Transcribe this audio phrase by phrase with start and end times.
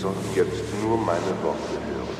[0.00, 2.16] sollen jetzt nur meine Worte hören.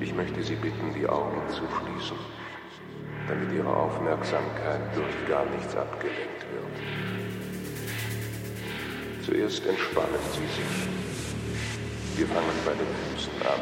[0.00, 2.16] Ich möchte Sie bitten, die Augen zu schließen,
[3.28, 6.76] damit Ihre Aufmerksamkeit durch gar nichts abgelenkt wird.
[9.24, 10.88] Zuerst entspannen Sie sich.
[12.16, 13.60] Wir fangen bei den Füßen an.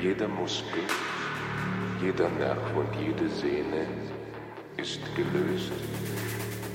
[0.00, 0.84] Jeder Muskel,
[2.00, 3.86] jeder Nerv und jede Sehne
[4.76, 5.72] ist gelöst,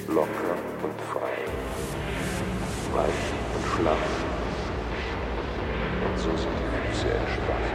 [0.10, 1.46] locker und frei,
[2.96, 3.24] weich
[3.56, 4.08] und schlaff.
[6.06, 7.72] Und so sind die Füße entspannt.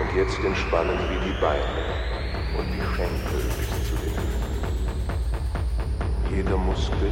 [0.00, 1.82] Und jetzt entspannen wir die Beine
[2.56, 4.58] und die Schenkel bis zu den Hüften.
[6.30, 7.10] Jeder Muskel,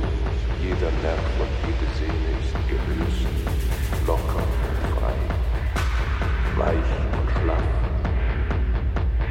[0.62, 3.26] jeder Nerv und jede Sehne ist gelöst,
[4.06, 5.16] locker und frei,
[6.56, 7.68] weich und schlaff.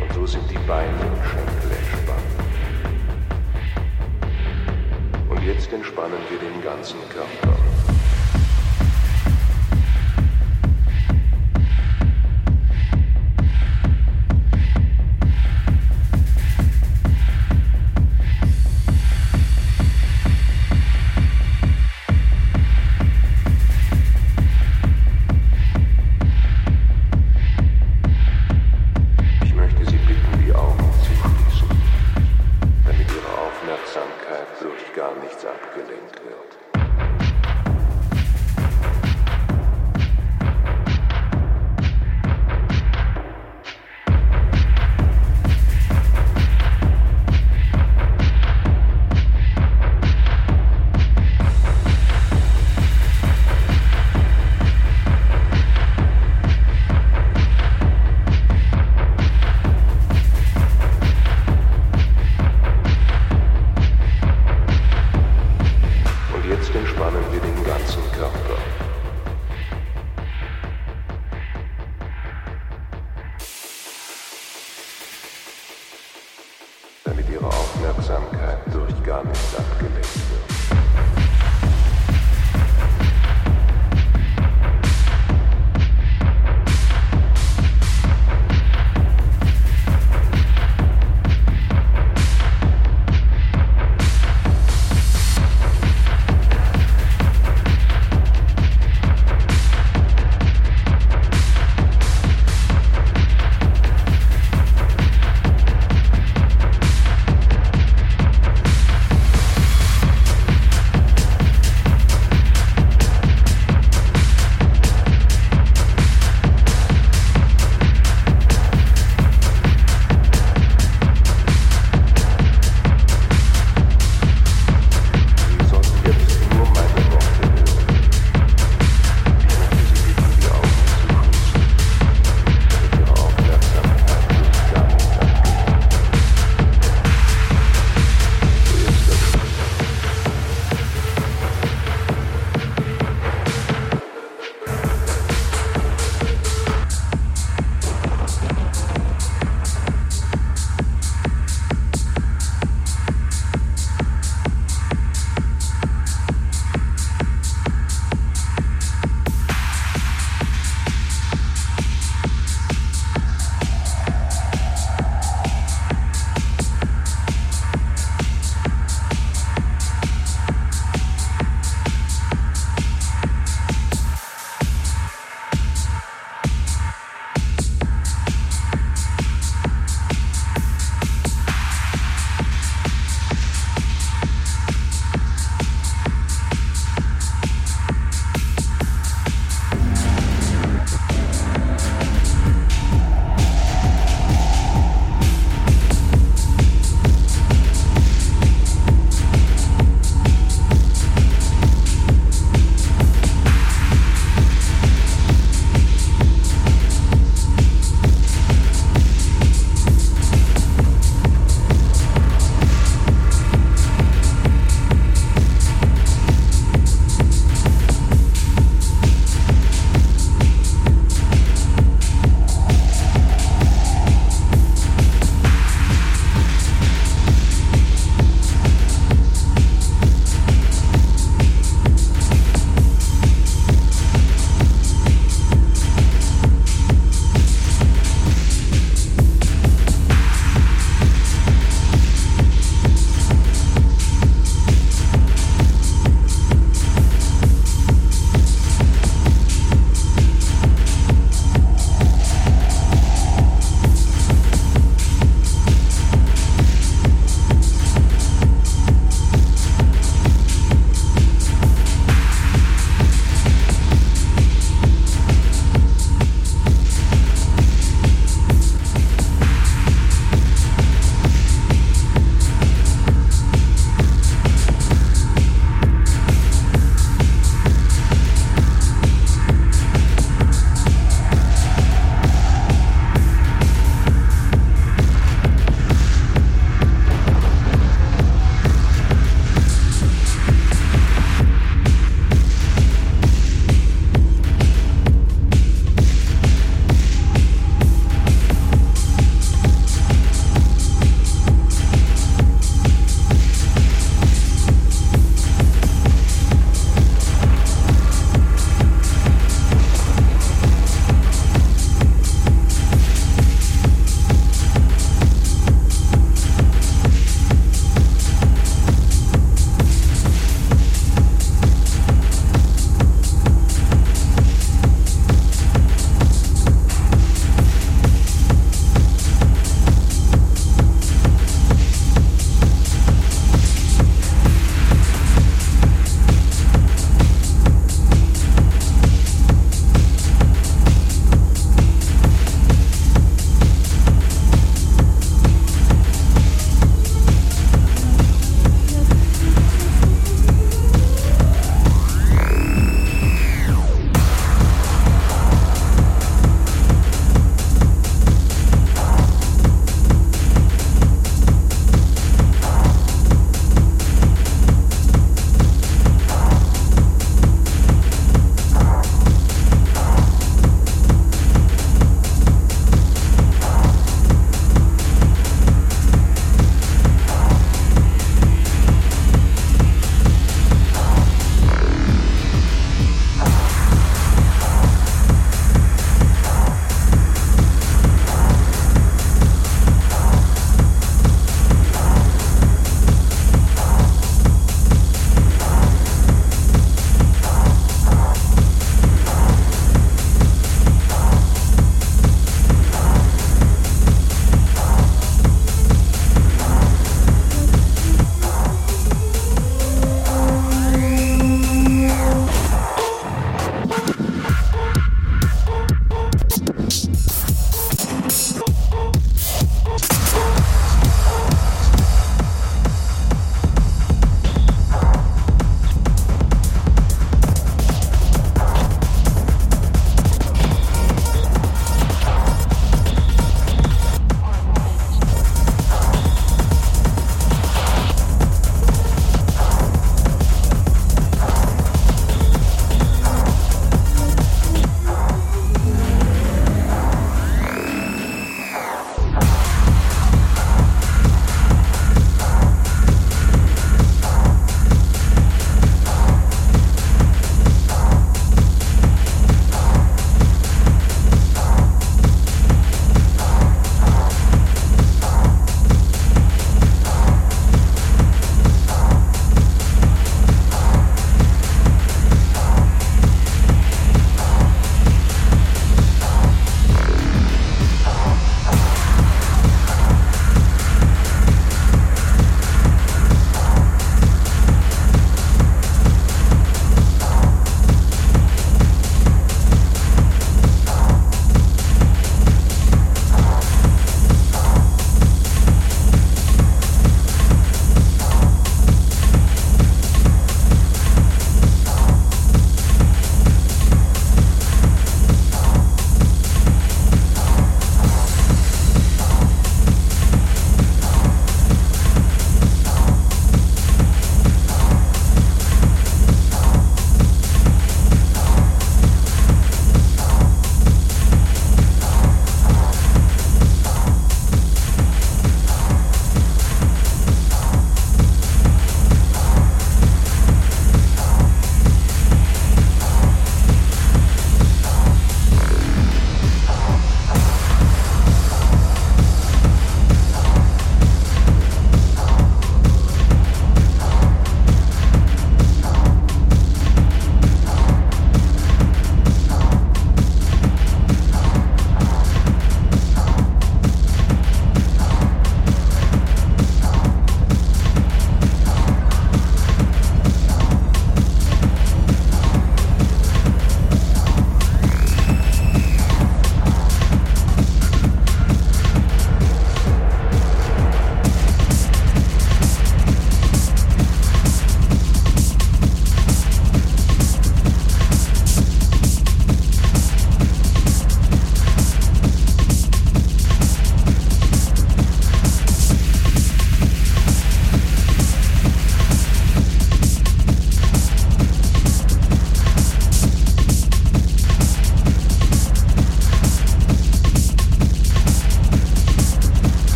[0.00, 1.63] Und so sind die Beine und Schenkel
[5.74, 7.73] entspannen wir den ganzen Körper.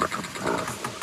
[0.00, 0.06] あ
[0.46, 0.93] あ。